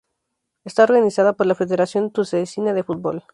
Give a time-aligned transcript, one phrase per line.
[0.63, 3.23] Es organizada por la Federación Tunecina de Fútbol.